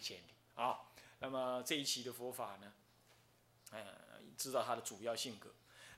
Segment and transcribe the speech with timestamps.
[0.00, 0.80] 千里啊。
[1.18, 2.72] 那么这一期的佛法呢，
[3.72, 3.78] 呃，
[4.38, 5.50] 知道它的主要性格、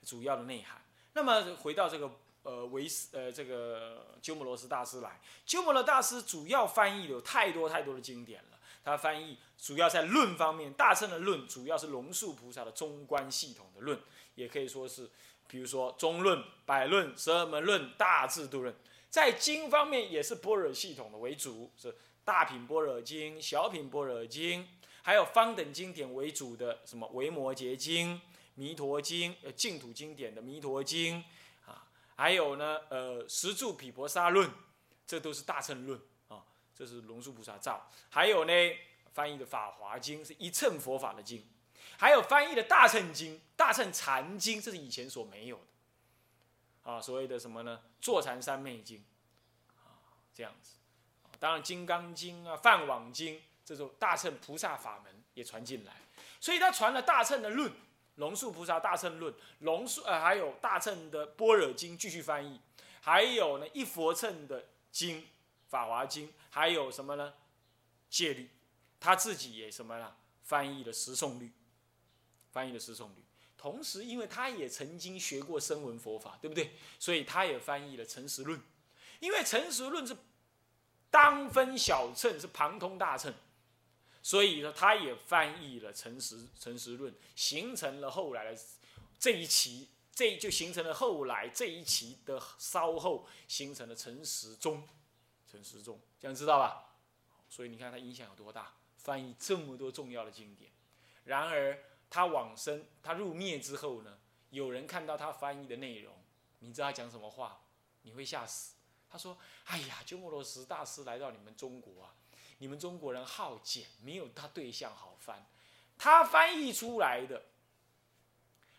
[0.04, 0.82] 主要的内涵。
[1.12, 2.10] 那么回到这个
[2.42, 8.58] 呃维斯呃这个鸠摩罗什大师来，鸠摩罗大师主要翻译有太多太多的经典了。
[8.84, 13.96] 他翻译主要在论方面，大乘的论主要是龙树菩萨的中观系统的论，
[14.34, 15.08] 也可以说是，
[15.46, 18.74] 比如说中论、百论、十二门论、大智度论。
[19.08, 24.68] 在经方面也是般若系统的为主，是大品般若经、小品般若经，
[25.02, 28.20] 还有方等经典为主的什么维摩诘经、
[28.54, 31.24] 弥陀经、呃净土经典的弥陀经
[31.66, 34.50] 啊，还有呢呃十住毗婆沙论，
[35.06, 37.90] 这都是大乘论啊，这是龙树菩萨造。
[38.08, 38.52] 还有呢
[39.12, 41.44] 翻译的法华经是一乘佛法的经，
[41.98, 46.90] 还有翻译的大乘经、大乘禅经，这是以前所没有的。
[46.90, 47.80] 啊，所谓的什么呢？
[48.00, 49.04] 坐禅三昧经，
[49.84, 49.98] 啊，
[50.34, 50.76] 这样子。
[51.42, 55.92] 当然，《金刚经》啊，《梵网经》这种大乘菩萨法门也传进来，
[56.38, 57.68] 所以他传了大乘的论，
[58.14, 62.60] 龙树菩萨大乘论，龙树呃，还有大乘的般若经继续翻译，
[63.00, 65.20] 还有呢一佛乘的经，
[65.66, 67.34] 《法华经》，还有什么呢？
[68.08, 68.48] 戒律，
[69.00, 70.14] 他自己也什么呢？
[70.44, 71.50] 翻译了十诵律，
[72.52, 73.24] 翻译了十诵律。
[73.58, 76.76] 同时，因为他也曾经学过声闻佛法，对不对？
[77.00, 78.56] 所以他也翻译了《诚实论》。
[79.18, 80.16] 因为《诚实论》是
[81.12, 83.32] 当分小乘，是旁通大乘，
[84.20, 88.60] 所以呢，他也翻译了《诚实诚实论》，形成了后来的
[89.20, 94.82] 这一期，这就形成了后来这一期的稍后形成了《诚实宗》。
[95.48, 96.96] 诚实宗，这样知道吧？
[97.48, 100.72] 所以你看他影响有多大，翻译这么多重要的经典。
[101.24, 101.78] 然而。
[102.14, 104.18] 他往生，他入灭之后呢？
[104.50, 106.14] 有人看到他翻译的内容，
[106.58, 107.62] 你知道他讲什么话？
[108.02, 108.74] 你会吓死。
[109.12, 112.14] 他说：“哎呀，鸠摩罗什大师来到你们中国啊，
[112.56, 115.46] 你们中国人好简，没有他对象好翻。
[115.98, 117.44] 他翻译出来的，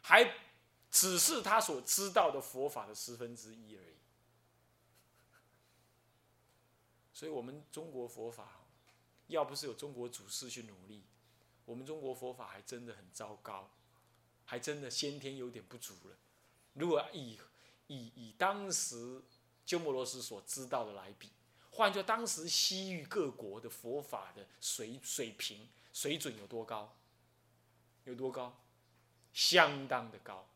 [0.01, 0.35] 还
[0.89, 3.95] 只是他所知道的佛法的十分之一而已。
[7.13, 8.61] 所以，我们中国佛法，
[9.27, 11.03] 要不是有中国祖师去努力。”
[11.65, 13.69] 我们中国佛法还真的很糟糕，
[14.43, 16.17] 还真的先天有点不足了。
[16.73, 17.39] 如果以
[17.87, 19.21] 以以当时
[19.65, 21.29] 鸠摩罗什所知道的来比，
[21.71, 26.95] 换作当时西域各国的佛法的水水平水准有多高？
[28.05, 28.59] 有多高？
[29.33, 30.47] 相当的高，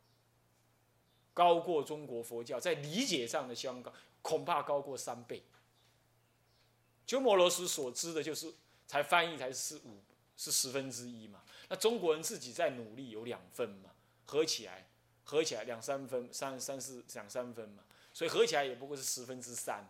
[1.34, 5.44] 高过中国佛教在理解上的相高，恐怕高过三倍。
[7.06, 8.54] 鸠摩罗什所知的就是
[8.86, 10.02] 才翻译才是五。
[10.40, 11.42] 是十分之一嘛？
[11.68, 13.90] 那中国人自己在努力有两分嘛？
[14.28, 14.88] 合起来，
[15.24, 17.82] 合起来两三分，三三四两三分嘛？
[18.18, 19.88] 所以合起来也不过是十分之三。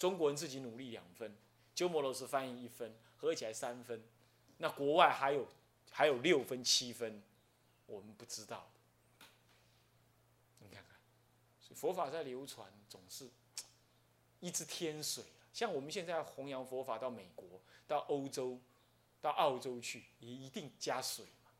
[0.00, 1.32] 中国人自己努力两分，
[1.76, 4.02] 鸠摩罗什翻译一分，合起来三分。
[4.56, 5.46] 那国外还有
[5.92, 7.22] 还有六分七分，
[7.86, 8.68] 我们不知道。
[10.58, 10.96] 你看看，
[11.76, 13.30] 佛法在流传总是
[14.40, 15.22] 一支天水
[15.52, 17.46] 像我们现在弘扬佛法到美国，
[17.86, 18.60] 到欧洲。
[19.20, 21.50] 到澳洲去也一定加水嘛，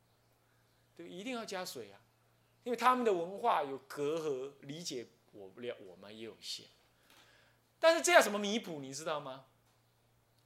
[0.97, 2.01] 对，一定要加水啊，
[2.63, 6.67] 因为他们的文化有隔阂，理解我不了，我们也有限。
[7.79, 8.81] 但是这要怎么弥补？
[8.81, 9.45] 你知道吗？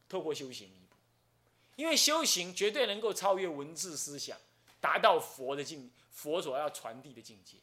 [0.09, 0.97] 透过修行弥补，
[1.77, 4.39] 因为修行绝对能够超越文字思想，
[4.81, 7.57] 达到佛的境，佛所要传递的境界。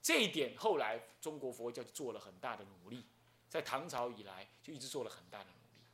[0.00, 3.04] 这一点后来中国佛教就做了很大的努力，
[3.50, 5.84] 在唐朝以来就一直做了很大的努力。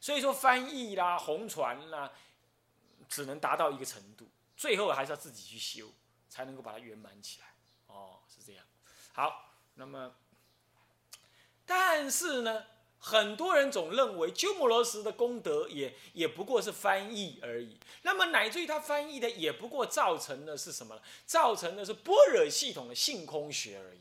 [0.00, 2.12] 所以说翻译啦、红传啦，
[3.08, 5.90] 只能达到一个程度，最后还是要自己去修，
[6.28, 7.53] 才能够把它圆满起来。
[9.16, 10.12] 好，那么，
[11.64, 12.64] 但是呢，
[12.98, 17.78] 很多人总认为鸠摩罗什的功德也也不过是翻译而已。
[18.02, 21.00] 那么乃至于他翻译的也不过造成的是什么？
[21.24, 24.00] 造成的是般若系统的性空学而已。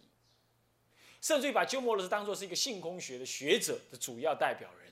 [1.22, 4.92] 甚至于把鸠摩罗什当做是一个性空学的学者的主要代表人。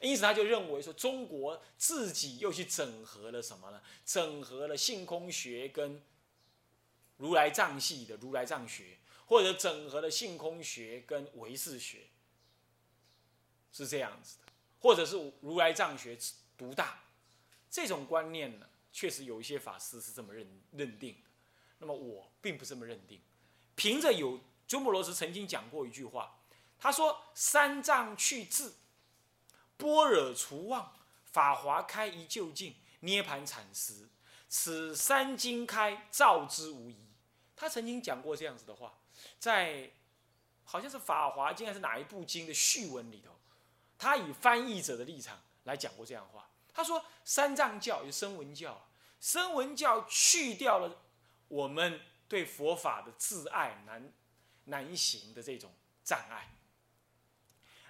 [0.00, 3.82] 因此，他就认为说，中国自己又去整合了什么呢？
[4.06, 6.02] 整合了性空学跟
[7.18, 8.98] 如来藏系的如来藏学，
[9.32, 12.06] 或者整合了性空学跟唯识学，
[13.72, 16.18] 是这样子的，或者是如来藏学
[16.54, 17.02] 独大，
[17.70, 21.30] 这种观念呢，确实有一些法师是这么认认定的。
[21.78, 23.22] 那么我并不这么认定。
[23.74, 24.38] 凭着有
[24.68, 26.38] 鸠摩罗什曾经讲过一句话，
[26.78, 28.74] 他说：“三藏去智。”
[29.78, 30.94] 般若除妄，
[31.24, 34.10] 法华开一究竟，涅盘产时，
[34.50, 36.98] 此三经开，照之无疑。
[37.56, 38.98] 他曾经讲过这样子的话，
[39.38, 39.90] 在
[40.64, 43.32] 好像是《法华经》还是哪一部经的序文里头，
[43.98, 46.48] 他以翻译者的立场来讲过这样话。
[46.72, 48.88] 他说三藏教有声闻教，
[49.20, 51.02] 声闻教去掉了
[51.48, 54.12] 我们对佛法的自爱难
[54.64, 56.56] 难行的这种障碍。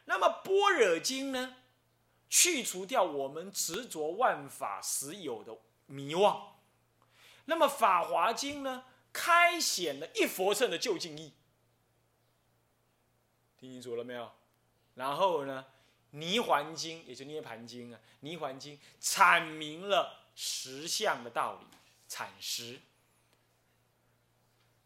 [0.07, 1.57] 那么般若经呢，
[2.29, 5.57] 去除掉我们执着万法实有的
[5.87, 6.57] 迷妄。
[7.45, 11.33] 那么法华经呢，开显了一佛乘的究竟义。
[13.59, 14.33] 听清楚了没有？
[14.95, 15.65] 然后呢，
[16.11, 21.67] 泥环经也就涅盘经啊，泥环经阐明了实相的道理，
[22.09, 22.81] 阐实。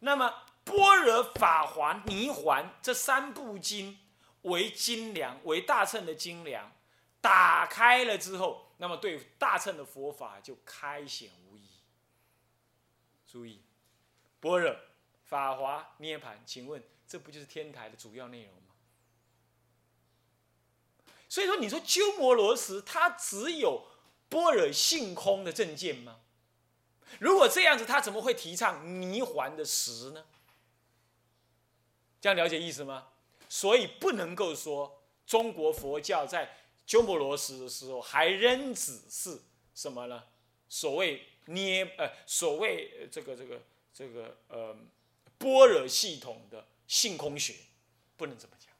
[0.00, 3.98] 那么般若、法华、泥环这三部经
[4.42, 6.70] 为精良，为大乘的精良，
[7.20, 11.66] 打开了之后，那么对大乘的佛法就开显无疑。
[13.26, 13.62] 注意，
[14.46, 14.76] 般若、
[15.24, 18.74] 法华、涅盘，请问这不就是天台的主要内容吗？
[21.28, 23.88] 所以说，你说鸠摩罗什他只有
[24.28, 26.20] 般若性空的正见吗？
[27.18, 30.24] 如果这样子，他怎么会提倡泥环的实呢？
[32.20, 33.08] 这样了解意思吗？
[33.48, 36.56] 所以不能够说中国佛教在
[36.86, 39.40] 鸠摩罗什的时候还仍只是
[39.74, 40.22] 什么呢？
[40.68, 43.60] 所谓捏呃，所谓这个这个
[43.96, 44.76] 这个呃
[45.38, 47.54] 般若系统的性空学，
[48.18, 48.70] 不能这么讲。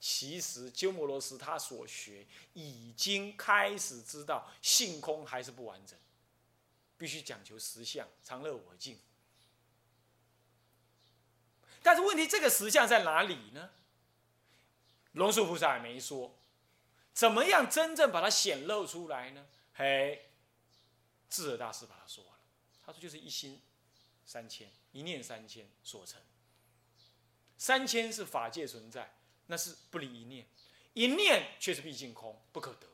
[0.00, 5.96] 其实鸠摩罗什他所学已经开始知道性空还是不完整，
[6.98, 8.98] 必须讲求实相，常乐我净。
[11.80, 13.70] 但是问题，这个实相在哪里呢？
[15.12, 16.36] 龙树菩萨也没说，
[17.12, 19.46] 怎么样真正把它显露出来呢？
[19.74, 20.28] 嘿，
[21.30, 22.24] 智者大师把它说，
[22.84, 23.60] 他说就是一心
[24.24, 26.20] 三千，一念三千所成。
[27.56, 29.14] 三千是法界存在。
[29.46, 30.46] 那是不离一念，
[30.94, 32.88] 一念却是毕竟空，不可得。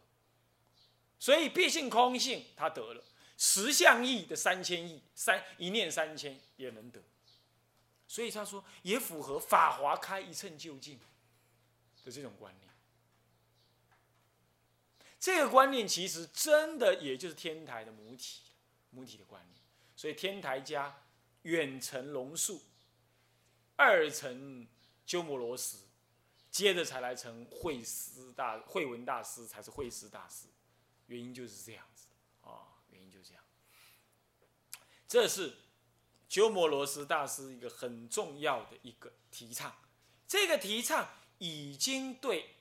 [1.16, 3.04] 所以毕竟空性，他得了
[3.38, 7.00] 十相义的三千亿，三一念三千也能得。
[8.08, 10.98] 所以他说，也符合法华开一乘究竟
[12.04, 12.68] 的这种观念。
[15.20, 18.40] 这个观念其实真的也就是天台的母体，
[18.90, 19.59] 母体的观念。
[20.00, 21.02] 所以天台家
[21.42, 22.62] 远程龙树，
[23.76, 24.66] 二层
[25.04, 25.76] 鸠摩罗什。
[26.50, 30.46] 接着才来成慧师大慧文大师，才是慧师大师，
[31.08, 32.06] 原因就是这样子
[32.40, 33.44] 啊，原因就这样。
[35.06, 35.54] 这是
[36.30, 39.76] 鸠摩罗什大师一个很重要的一个提倡，
[40.26, 42.54] 这个提倡已经对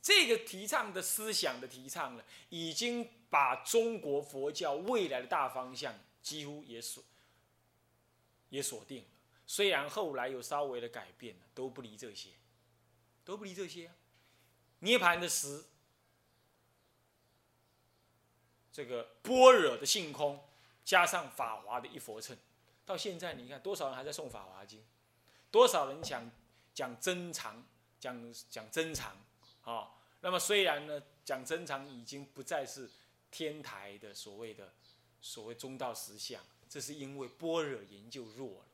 [0.00, 7.02] 这个提倡的思想的提倡了，已经把中国佛教未来的大方向几乎也锁
[8.48, 9.08] 也锁定了。
[9.46, 12.30] 虽然后来有稍微的改变了，都不离这些，
[13.24, 13.90] 都不离这些。
[14.80, 15.64] 涅盘的实，
[18.72, 20.42] 这个般若的性空，
[20.84, 22.36] 加上法华的一佛乘，
[22.84, 24.84] 到现在你看多少人还在诵法华经，
[25.50, 26.30] 多少人讲
[26.74, 27.64] 讲真常，
[27.98, 29.16] 讲讲真常
[29.62, 29.90] 啊。
[30.20, 32.88] 那么虽然呢，讲真常已经不再是
[33.30, 34.72] 天台的所谓的
[35.20, 38.64] 所谓中道实相，这是因为般若研究弱了。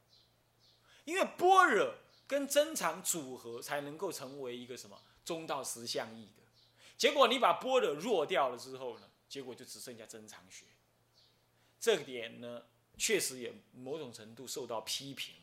[1.05, 1.95] 因为般若
[2.27, 6.43] 跟真常组合，才能够成为一个什么中道实相义的。
[6.97, 10.65] 结果你把般若弱掉了之后呢，结果就只剩下真常学。
[11.79, 12.63] 这个点呢，
[12.97, 15.35] 确实也某种程度受到批评。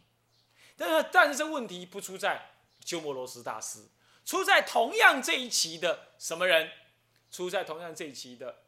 [0.76, 2.54] 但是，但是这问题不出在
[2.84, 3.86] 鸠摩罗什大师，
[4.26, 6.72] 出在同样这一期的什么人？
[7.30, 8.61] 出在同样这一期的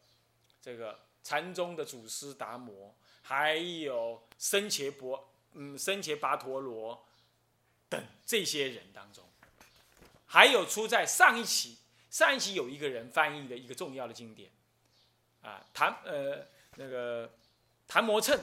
[0.64, 5.30] 这个禅宗的祖师达摩，还有僧伽婆。
[5.52, 7.06] 嗯，僧伽跋陀罗
[7.90, 9.22] 等这些人当中，
[10.24, 11.76] 还有出在上一期，
[12.10, 14.50] 上一期有一个人翻译的一个重要的经典，
[15.42, 17.30] 啊，谭呃那个
[17.86, 18.40] 谭摩称，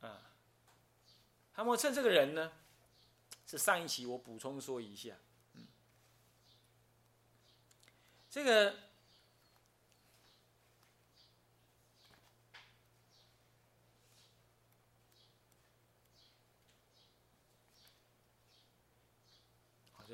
[0.00, 0.32] 啊，
[1.54, 2.50] 谭摩称这个人呢，
[3.46, 5.14] 是上一期我补充说一下，
[5.52, 5.66] 嗯，
[8.30, 8.87] 这个。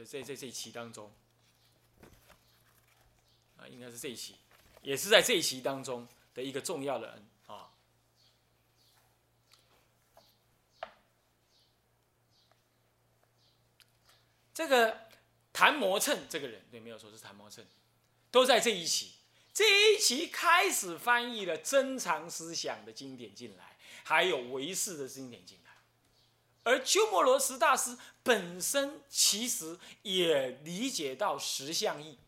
[0.03, 1.13] 在在这一期当中，
[3.57, 4.35] 啊，应该是这一期，
[4.83, 7.71] 也是在这一期当中的一个重要的人啊。
[14.53, 15.09] 这个
[15.53, 17.65] 谭摩称这个人，对，没有说是谭摩称，
[18.31, 19.13] 都在这一期。
[19.53, 25.64] 这一期开始翻译了珍藏思想的经典进来，还有唯识的经典进来。
[26.65, 32.19] 而鸠摩罗什大师本身其实也理解到实相义，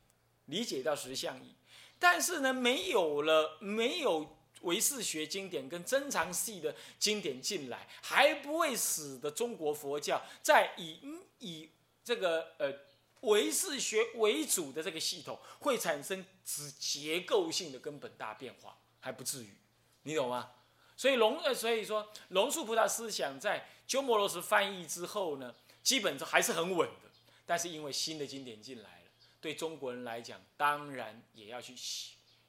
[0.45, 1.55] 理解到实相义，
[1.99, 11.01] 但是呢，没有了没有唯识学经典跟真常系的经典进来，还不会使得中国佛教在以
[11.39, 11.71] 以
[12.05, 12.73] 这个呃
[13.23, 19.51] 唯识学为主的这个系统会产生只结构性的根本大变化，还不至于，
[20.03, 20.51] 你懂吗？
[20.97, 27.11] 所以龙呃，所以说龙树菩萨思想在鸠摩罗什翻译之后呢，基本上还是很稳的。
[27.45, 31.75] 但是因为新的经典进来了，对中国人来讲，当然也要去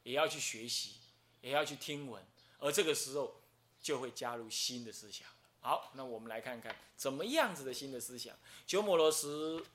[0.01, 0.96] 也要去学习，
[1.41, 2.24] 也要去听闻。
[2.58, 3.39] 而这个时候
[3.79, 5.36] 就会加入新的思想了。
[5.60, 8.36] 好，那我们来看看怎么样子的新的思想。
[8.65, 9.27] 鸠摩罗什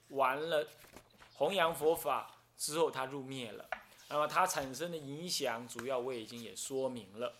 [0.09, 0.67] 完了
[1.35, 3.69] 弘扬佛法之后，他入灭了。
[4.09, 7.35] 那么他产生的影响，主要我已经也说明了。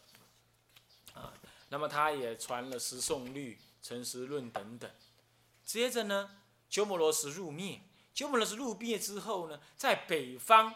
[1.15, 1.35] 啊，
[1.69, 4.91] 那么他也传了《十诵律》《诚实论》等等。
[5.65, 6.31] 接着呢，
[6.71, 7.81] 鸠摩罗什入灭。
[8.15, 10.75] 鸠摩罗什入灭之后呢，在北方，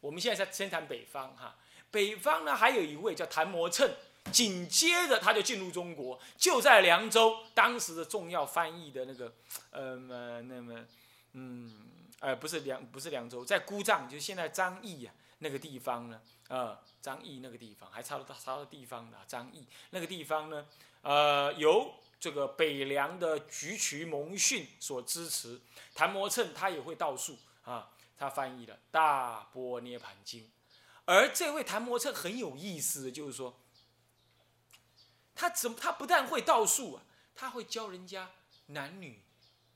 [0.00, 1.56] 我们现在在先谈北方哈。
[1.90, 3.90] 北方呢，还有一位叫昙摩谶，
[4.32, 9.32] 紧接着他就进入中国，就在凉州，当时的重要翻译的那个，
[9.70, 9.96] 呃，
[10.42, 10.84] 那么，
[11.32, 11.88] 嗯，
[12.20, 16.20] 呃，不是凉，不是凉州，在姑丈，就是现在张掖啊那个地方呢。
[16.48, 20.66] 啊，张掖那个地方还差到差到地方的张掖那个地方呢，
[21.02, 25.60] 呃，由这个北凉的菊渠蒙逊所支持，
[25.94, 30.42] 昙摩谶他也会道术啊，他翻译了《大波涅盘经》，
[31.04, 33.60] 而这位昙摩谶很有意思的就是说，
[35.34, 38.30] 他怎么他不但会道术啊，他会教人家
[38.66, 39.22] 男女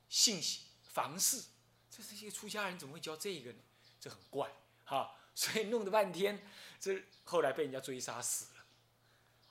[0.08, 1.44] 性行房事，
[1.90, 3.58] 这是一个出家人怎么会教这个呢？
[4.00, 4.52] 这很怪
[4.84, 5.16] 哈。
[5.34, 6.46] 所以弄得半天，
[6.78, 8.64] 这后来被人家追杀死了，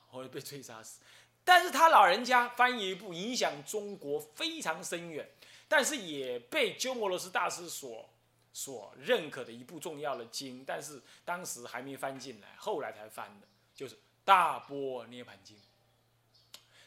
[0.06, 1.00] 后来被追杀死。
[1.44, 5.28] 但是他老人家翻译一部影响中国非常深远，
[5.68, 8.08] 但是也被鸠摩罗什大师所
[8.52, 13.94] 所认可的一部重要的经，但是当时还没翻进来，后来才翻的，就是
[14.24, 15.56] 《大波涅盘经》。《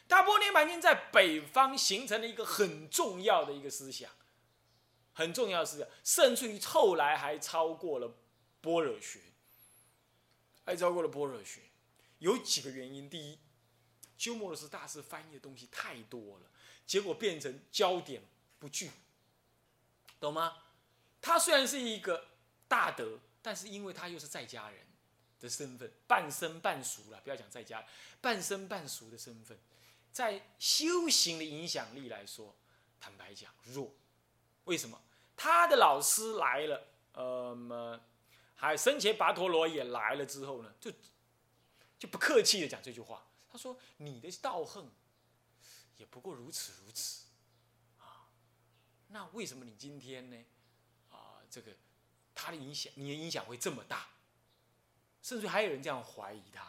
[0.06, 4.10] 大波涅盘经》在北方形成了一个很重要的一个思想，
[5.12, 8.14] 很重要的思想，甚至于后来还超过了。
[8.62, 9.20] 般若学，
[10.64, 11.60] 还超过了般若学，
[12.18, 13.08] 有几个原因。
[13.08, 13.38] 第一，
[14.16, 16.50] 鸠摩罗什大师翻译的东西太多了，
[16.86, 18.22] 结果变成焦点
[18.58, 18.90] 不聚，
[20.18, 20.56] 懂吗？
[21.20, 22.28] 他虽然是一个
[22.68, 24.80] 大德，但是因为他又是在家人
[25.40, 27.84] 的身份，半生半熟了，不要讲在家，
[28.20, 29.58] 半生半熟的身份，
[30.12, 32.56] 在修行的影响力来说，
[33.00, 33.92] 坦白讲弱。
[34.64, 35.00] 为什么？
[35.36, 38.00] 他的老师来了，呃么？
[38.58, 40.90] 还生前跋陀罗也来了之后呢，就
[41.98, 43.25] 就不客气的讲这句话。
[43.56, 44.90] 他说：“你的道行
[45.96, 47.24] 也不过如此如此，
[47.98, 48.28] 啊，
[49.08, 50.44] 那为什么你今天呢？
[51.10, 51.72] 啊，这个
[52.34, 54.08] 他的影响，你的影响会这么大？
[55.22, 56.62] 甚至还有人这样怀疑他，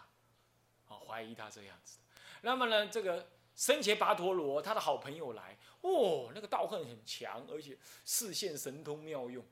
[0.88, 2.00] 啊，怀疑他这样子。
[2.41, 9.46] 那么呢，这个生前跋陀罗他的好朋友来，哦，那个道行很强，而且视线神通妙用。”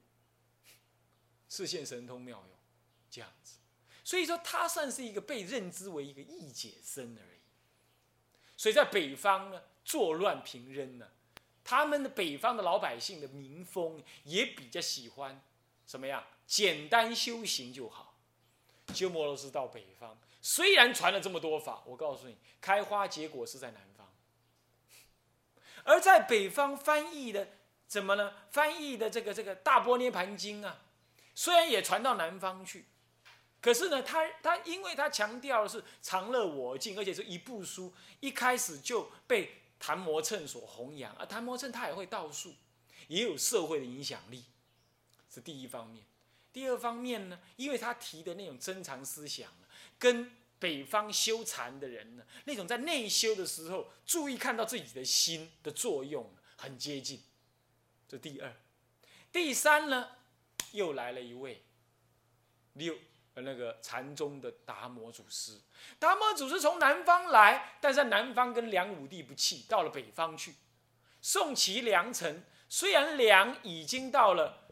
[1.47, 2.57] 视现神通妙用，
[3.09, 3.59] 这样子，
[4.05, 7.39] 所以说他算是一个被认知为一个异解生而已。
[8.55, 11.07] 所以在北方呢，作乱平扔呢，
[11.63, 15.41] 他们的北方的老百姓的民风也比较喜欢
[15.85, 16.23] 什么样？
[16.45, 18.15] 简单修行就好。
[18.93, 24.13] 鸠摩罗什到北方，虽然传了这么多法，我告诉你，开花结果是在南方，
[25.83, 27.47] 而在北方翻译的
[27.87, 28.31] 怎么呢？
[28.51, 30.83] 翻译的这个这个大波涅盘经啊。
[31.33, 32.85] 虽然也传到南方去，
[33.65, 42.53] 可是呢，他他因为他强调的是常乐我净，而且是一部书，一开始就被谭摩谶所弘扬，而谭摩谶他也会道术，
[43.07, 44.43] 也有社会的影响力，
[45.33, 46.05] 是第一方面。
[46.53, 49.51] 第二方面呢，因为他提的那种珍藏思想，
[49.97, 57.19] 跟北方修禅的人呢，那种在内修的时候注意看到自己的心的作用很接近，
[58.07, 58.55] 这第二。
[59.31, 60.09] 第三呢？
[60.71, 61.63] 又来了一位
[62.73, 62.95] 六
[63.41, 65.59] 那个禅宗的达摩祖师，
[65.99, 70.55] 达摩祖师从南方来，但在南方跟梁武帝不弃，到了北方去。
[71.21, 74.67] 宋齐梁陈，虽然梁已经到了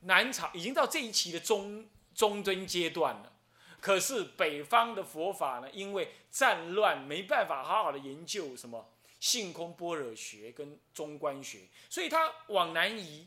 [0.00, 3.32] 南朝，已经到这一期的中中尊阶段了，
[3.80, 11.60] 可是北方的佛法呢，因为战乱，没办法好好的研究什么性空般若学跟中观学，
[11.90, 13.26] 所以他往南移。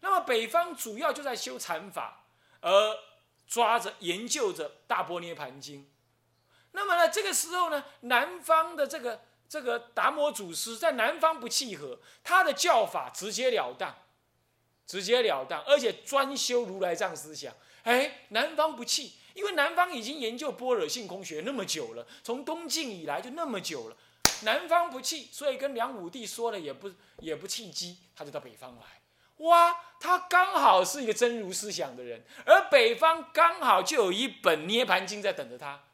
[0.00, 2.24] 那么北方主要就在修禅法，
[2.60, 2.98] 而
[3.48, 5.80] 抓着研究着《大波涅盘经》。
[6.72, 13.94] 那么呢，这个时候呢，南方的这个这个达摩祖师在南方不契合，他的教法直截了当，
[14.86, 17.54] 直截了当，而且专修如来藏思想。
[17.84, 23.96] 哎，南方不契，因为南方已经研究般若性空学那么久了，从东晋以来就那么久了，
[24.42, 28.97] 南方不契，所以跟梁武帝说了也不也不契机，他就到北方来。
[29.38, 35.84] 哇，他刚好是一个真如思想的人，而北方刚好就有一本《涅盘经》在等着他，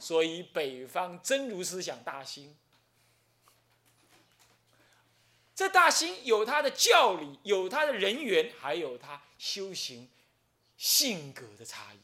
[0.00, 2.56] 所以北方真如思想大兴。
[5.54, 10.10] 这大兴有他的教理，有他的人缘，还有他修行
[10.76, 11.98] 性格的差异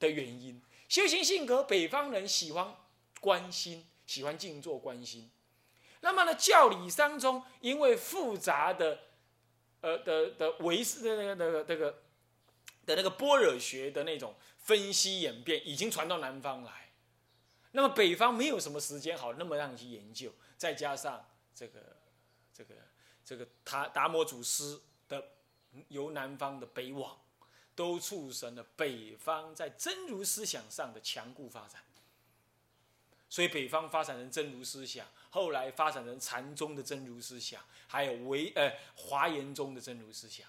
[0.00, 0.60] 的原因。
[0.88, 2.74] 修行性格，北方人喜欢
[3.20, 5.30] 关心，喜欢静坐关心。
[6.00, 8.98] 那么呢，教理当中，因为复杂的。
[9.84, 12.02] 呃的的维斯的那个那个那个
[12.86, 16.90] 的那个般若学的那种分析演变，已经传到南方来。
[17.72, 21.96] 那么北方没有什么时间好那么让你去研究，再加上这个
[22.50, 22.74] 这个
[23.22, 25.22] 这个达达摩祖师的
[25.88, 27.20] 由南方的北往，
[27.74, 31.82] 都促成了北方在真如思想上的强固发展。
[33.28, 40.46] 所以北方发展成真如思想，后来发展成禅宗的真如思想，还有唯呃华严宗的真如思想，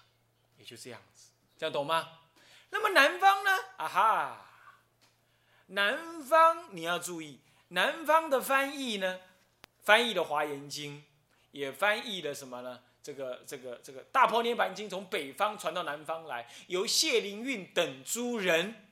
[0.56, 2.20] 也就这样子，这样懂吗？
[2.70, 3.50] 那么南方呢？
[3.78, 4.46] 啊哈，
[5.66, 7.40] 南方你要注意，
[7.70, 9.18] 南方的翻译呢，
[9.82, 11.02] 翻译的华严经，
[11.50, 12.80] 也翻译了什么呢？
[13.02, 18.86] 这个这个这个大破涅盘经从北方传到南方来，由谢灵运等诸人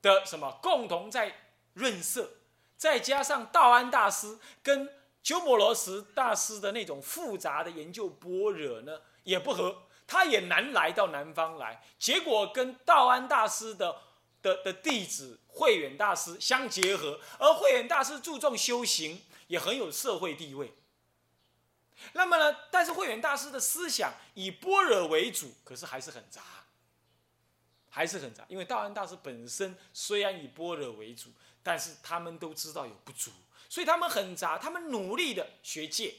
[0.00, 2.38] 的什么共同在润色。
[2.82, 11.80] 再加上道安大师跟鸠摩罗什大师的那种复杂的研究般若呢，也不合，他也难来到南方来。
[11.96, 14.00] 结果跟道安大师的
[14.42, 20.74] 的的弟子慧远大师相结合，而慧远大师注重修行，也很有社会地位。
[22.14, 26.42] 那么呢，但是慧远大师的思想以般若为主，可是还是很杂，
[27.88, 28.44] 还是很杂。
[28.48, 31.30] 因为道安大师本身虽然以般若为主。
[31.62, 33.30] 但是他们都知道有不足，
[33.68, 36.14] 所以他们很杂，他们努力的学戒，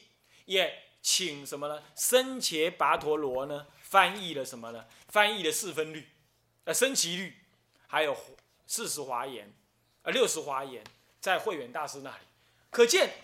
[0.46, 1.82] 也请什么呢？
[1.94, 4.86] 僧伽跋陀罗呢翻译了什么呢？
[5.08, 6.08] 翻译了四分律，
[6.64, 7.36] 呃，升旗律，
[7.86, 8.16] 还有
[8.66, 9.52] 四十华严，
[10.02, 10.82] 呃，六十华严，
[11.20, 12.24] 在慧远大师那里。
[12.70, 13.14] 可见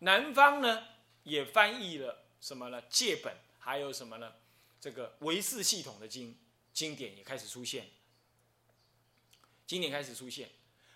[0.00, 0.84] 南方呢
[1.22, 2.82] 也翻译了什么呢？
[2.90, 4.34] 戒本，还有什么呢？
[4.80, 6.36] 这个唯识系统的经
[6.72, 7.88] 经典也开始出现，
[9.66, 10.50] 经典开始出现。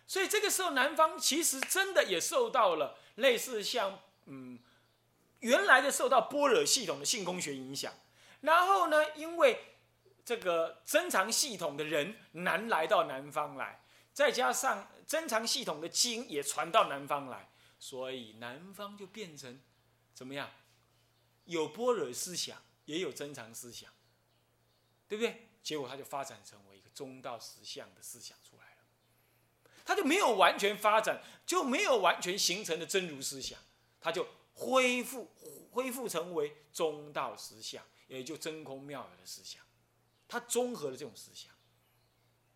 [0.07, 4.59] 所以这个时候，南方其实真的也受到了类似像嗯
[5.41, 7.93] 原来的受到般若系统的性空学影响，
[8.43, 9.77] 然后呢，因为
[10.25, 19.61] 这个增长系统的人难来到南方来，再加上增长系统的经也传到南方来，所以南方就变成
[20.15, 20.51] 怎么样？
[21.45, 23.91] 有般若思想，也有增长思想，
[25.09, 25.49] 对不对？
[25.63, 28.39] 结果它就发展成为一个中道实相的思想。
[29.85, 33.59] 他就没有完全发展，就没有完全形成的真如思想，
[34.01, 35.31] 他就恢复
[35.71, 39.63] 恢复成为中道思想，也就真空妙有的思想，
[40.29, 41.53] 他综合了这种思想，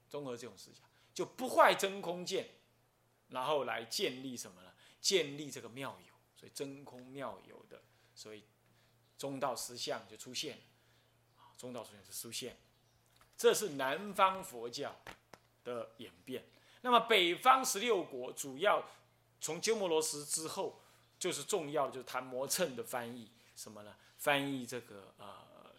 [0.09, 0.85] 综合这种思想
[1.15, 2.49] 就不坏真空见，
[3.29, 4.73] 然后来建立什么呢？
[5.01, 7.81] 建立这个妙有，所以真空妙有的，
[8.15, 8.45] 所以
[9.17, 10.59] 中道思想就出现，
[11.57, 12.59] 中道思想就出现，
[13.37, 14.95] 这是南方佛教
[15.65, 16.45] 的演变。
[16.87, 18.81] 那么北方十六国主要
[19.41, 20.81] 从鸠摩罗什之后，
[21.19, 23.93] 就是重要就是昙摩谶的翻译，什么呢？
[24.19, 25.27] 翻译这个呃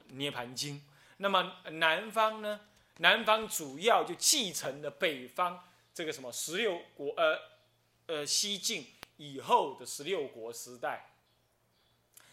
[0.16, 0.76] 《涅盘经》。
[1.16, 2.60] 那么南方呢？
[2.98, 7.40] 南方主要就继承了北方这个什么十六国呃
[8.08, 11.12] 呃西晋以后的十六国时代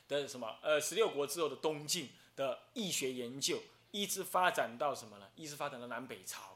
[0.08, 5.28] 的什么呃十六国之后的东晋的易学研究，一直发展到什么呢？
[5.36, 6.53] 一直发展到南北朝。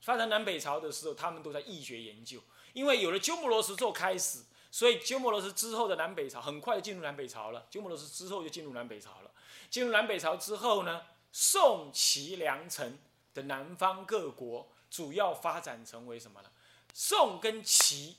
[0.00, 2.40] 发展南北朝的时候，他们都在易学研究，
[2.72, 7.66] 因为有了鸠摩罗什做开始，所以鸠摩罗什之后的南北朝很快就进入南北朝了。
[7.70, 9.30] 鸠摩罗什之后就进入南北朝了。
[9.68, 12.98] 进入南北朝之后呢，宋齐梁陈
[13.34, 16.50] 的南方各国主要发展成为什么呢？
[16.94, 18.16] 宋跟齐，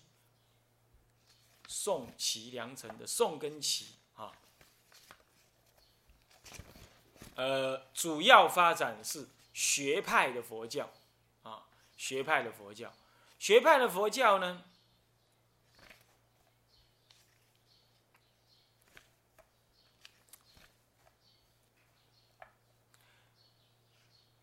[1.67, 4.31] 宋齐梁陈的宋跟齐啊，
[7.35, 10.89] 呃，主要发展是学派的佛教。
[11.99, 12.93] 学派的佛教，
[13.37, 14.63] 学派的佛教呢，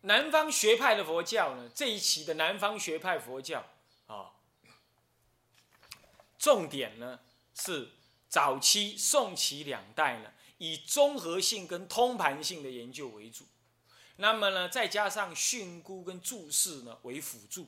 [0.01, 3.65] 南方学派的佛教呢，这一期的南方学派佛教
[4.05, 4.33] 啊，
[6.37, 7.19] 重点呢
[7.55, 7.89] 是
[8.29, 13.47] 早期宋齐两代呢，以综合性跟通盘性的研究为主，
[14.17, 17.67] 那么呢，再加上训诂跟注释呢为辅助，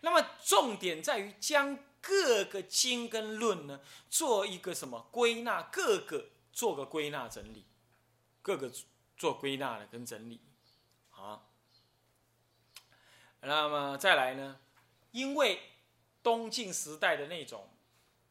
[0.00, 7.64] 那么重点在于将各个经跟论呢做一个什么归纳，各个做个归纳整理，
[8.42, 8.70] 各个
[9.16, 10.40] 做归纳的跟整理，
[11.10, 11.50] 好。
[13.40, 14.58] 那么再来呢，
[15.12, 15.60] 因为
[16.22, 17.68] 东晋时代的那种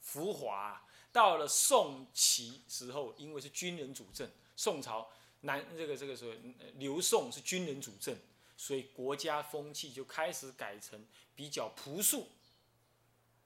[0.02, 0.82] 浮华。
[1.12, 5.10] 到了宋齐时候，因为是军人主政，宋朝
[5.42, 6.32] 南这个这个时候
[6.76, 8.16] 刘宋是军人主政，
[8.58, 12.28] 所以国家风气就开始改成比较朴素，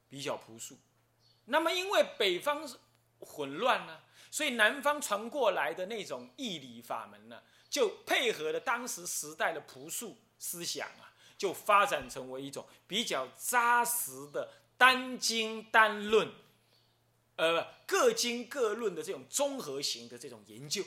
[0.10, 0.78] 比较朴素。
[1.46, 2.68] 那么因为北方
[3.20, 4.00] 混乱呢，
[4.32, 16.32] 所以南方传过来的那种义理法门呢，就配合了当时时代的朴素思想啊，就发展成为一种比较扎实的单经单论。
[17.36, 20.84] 呃，各经各论的这种综合型的这种研究，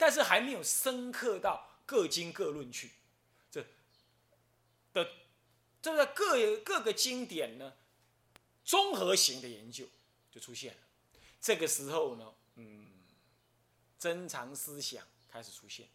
[0.00, 2.90] 但是还没有深刻到各经各论去，
[3.50, 3.62] 这
[4.94, 5.06] 的
[5.82, 7.74] 这个各各个经典呢，
[8.64, 9.86] 综合型的研究
[10.32, 10.80] 就出现了。
[11.38, 12.86] 这个时候呢，嗯，
[13.98, 15.86] 珍藏思想开始出现，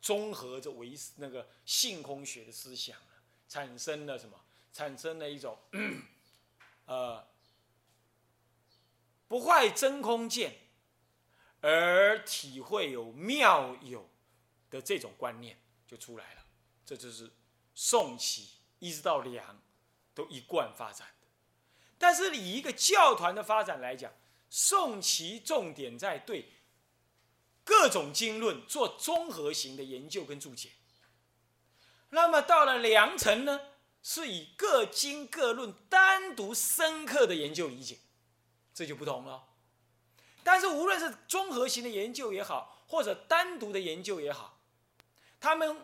[0.00, 2.96] 综合着唯那个性空学的思想
[3.50, 4.40] 产生了什么？
[4.72, 5.58] 产生了一种
[6.86, 7.22] 呃。
[9.28, 10.54] 不坏真空见，
[11.68, 14.08] 而体会有妙有
[14.70, 16.42] 的这种观念就出来了。
[16.84, 17.28] 这就是
[17.74, 18.48] 宋齐
[18.78, 19.60] 一直到梁
[20.14, 21.26] 都一贯发展的。
[21.98, 24.12] 但是以一个教团的发展来讲，
[24.48, 26.52] 宋齐重点在对
[27.64, 30.70] 各种经论做综合型的研究跟注解。
[32.10, 33.60] 那么到了梁城呢，
[34.04, 37.98] 是以各经各论单独深刻的研究理解。
[38.72, 39.48] 这就不同了，
[40.46, 44.60] 但是无论是综合型的研究也好，或者单独的研究也好，
[45.40, 45.76] 他们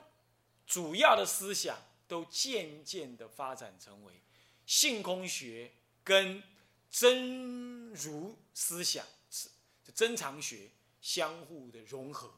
[0.69, 4.23] 主要的思想都渐渐的发展成为
[4.65, 5.73] 性空学
[6.05, 6.41] 跟
[6.89, 9.49] 真如思想是、
[9.93, 10.71] 真常学
[11.01, 12.33] 相互的融合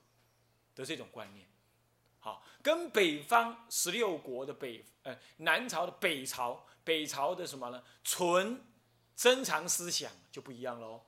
[0.74, 1.46] 的这种观念。
[2.20, 7.84] 好，跟北方十六国的北呃南朝的北朝北朝的什么呢？
[8.02, 8.58] 纯。
[9.16, 11.00] 真藏思想就不一样喽，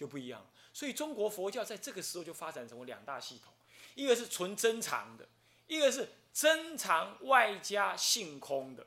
[0.00, 0.46] 就不一样。
[0.72, 3.52] 所以中国佛教在这个时候就发展成为两大系统，
[3.94, 5.28] 一个是纯珍藏的，
[5.66, 8.86] 一个是珍藏外加性空的，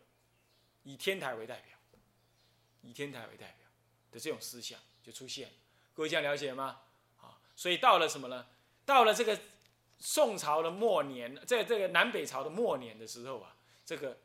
[0.81, 1.77] 以天台为代表，
[2.81, 3.67] 以天台为代表
[4.11, 5.51] 的这种思想就出现。
[5.93, 6.81] 各位这样了解吗？
[7.21, 8.47] 啊，所以到了什么呢？
[8.83, 9.39] 到了这个
[9.99, 14.17] 宋朝的末年，在这个南北朝的末年的时候啊，这个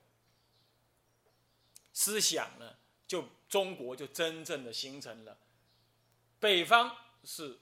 [1.92, 3.26] 思想呢就。
[3.48, 5.34] 中国就真正的形成了，
[6.40, 7.58] 北方是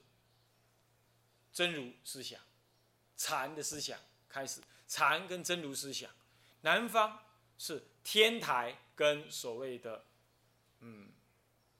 [1.51, 2.39] 真如思想，
[3.15, 6.09] 禅的思想开始，禅跟真如思想；
[6.61, 7.23] 南方
[7.57, 10.05] 是天台跟所谓的
[10.81, 11.11] 嗯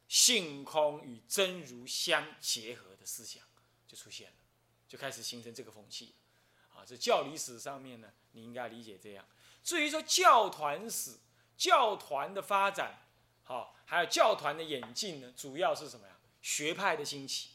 [0.08, 3.44] 性空与真如相结合的思想
[3.88, 4.38] 就出现了，
[4.88, 6.16] 就开始形成这个风气。
[6.74, 9.26] 啊，这教理史上面呢，你应该理解这样。
[9.64, 11.18] 至于说教团史，
[11.56, 13.00] 教团的发展。
[13.44, 16.17] 好，还有教团的演进呢，主要是什么呀？
[16.48, 17.50] 学派的兴起，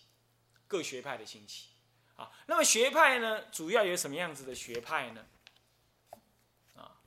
[0.69, 1.69] 各学派的兴起。
[2.15, 5.27] 啊，那么学派呢，主要有什么样子的学派呢？
[6.77, 7.01] 啊，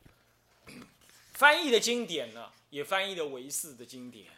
[1.34, 4.32] 翻译的经典呢，也翻译了唯识的经典，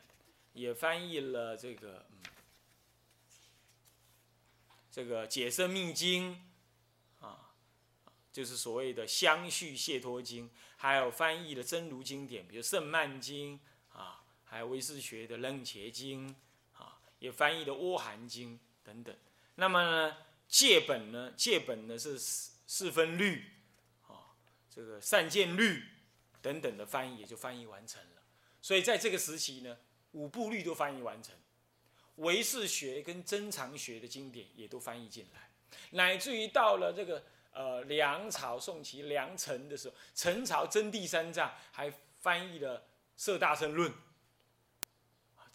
[0.51, 2.17] 也翻译了这个嗯，
[4.91, 6.45] 这个解释密经，
[7.21, 7.53] 啊，
[8.33, 13.57] 就是所谓的相续解脱经，还有翻译的真如经典，比如圣曼经，
[13.93, 14.21] 啊。
[14.49, 16.29] 还有唯识学的《楞伽经》，
[17.19, 19.15] 也翻译的《阿含经》等等。
[19.56, 23.43] 那么呢，戒本呢，戒本呢是四四分律，
[24.08, 24.36] 啊，
[24.69, 25.84] 这个善见律
[26.41, 28.21] 等等的翻译也就翻译完成了。
[28.62, 29.77] 所以在这个时期呢，
[30.12, 31.34] 五部律都翻译完成，
[32.17, 35.49] 唯识学跟真常学的经典也都翻译进来，
[35.91, 42.80] 乃至于到了这个呃梁朝宋齐梁陈的时候，陈朝真谛三藏还翻译了
[43.17, 43.91] 《摄大乘论》。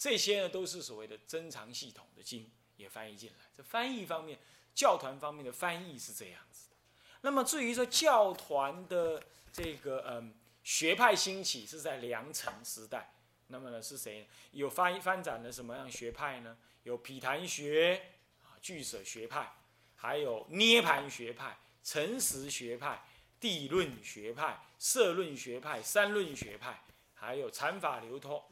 [0.02, 3.36] 这些呢都是所谓的珍藏系统的经也翻译进来。
[3.56, 4.36] 这翻译方面，
[4.74, 6.76] 教团方面的翻译是这样子的。
[7.20, 10.34] 那么至于说教团的这个嗯
[10.64, 13.12] 学派兴起是在良辰时代，
[13.46, 14.26] 那么呢是谁？
[14.50, 16.58] 有翻翻展了什么样学派呢？
[16.82, 18.02] 有毗昙学
[18.42, 19.52] 啊、俱舍学派，
[19.94, 23.04] 还有涅盘学派、诚实学派、
[23.38, 26.82] 地论学派、社论学派、三论学派，
[27.14, 28.42] 还有禅法流通。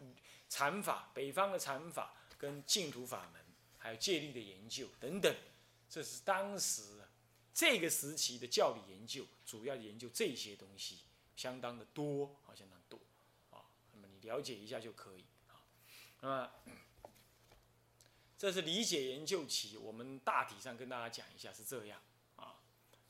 [0.50, 3.40] 禅法，北方的禅法跟净土法门，
[3.78, 5.34] 还有戒律的研究等等，
[5.88, 6.82] 这是当时
[7.54, 10.98] 这个时期的教理研究，主要研究这些东西，
[11.36, 12.98] 相当的多，好相当多
[13.50, 13.62] 啊。
[13.92, 15.62] 那么你了解一下就可以啊。
[16.20, 16.50] 那么
[18.36, 22.00] 这是理解研究期，我们大体上跟大家讲一下是这样
[22.36, 22.58] 啊。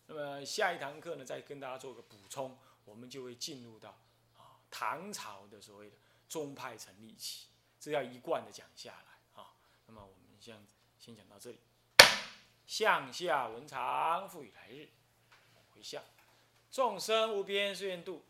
[0.06, 3.90] 那么下一堂课呢，再跟大家做个补充，我们就会进入到
[4.36, 5.96] 啊唐朝的所谓的
[6.30, 7.48] 宗派成立起，
[7.80, 9.52] 这要一贯的讲下来啊。
[9.86, 10.64] 那么我们先
[10.98, 11.58] 先讲到这里。
[12.66, 14.88] 向下文长，赋予来日。
[15.74, 16.04] 回向，
[16.70, 18.22] 众生无边誓愿度，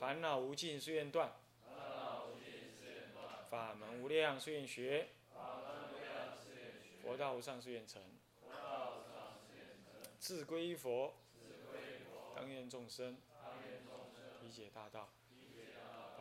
[0.00, 1.32] 烦恼无尽誓愿断。
[3.48, 5.10] 法门无量誓愿学，
[7.00, 8.02] 佛道无上誓愿成。
[10.18, 11.14] 自归佛，
[12.34, 13.16] 当愿众生
[14.42, 15.10] 理解大道，